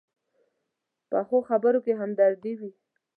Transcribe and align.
پخو 1.09 1.37
خبرو 1.49 1.79
کې 1.85 1.93
همدردي 2.01 2.53
وي 2.59 2.71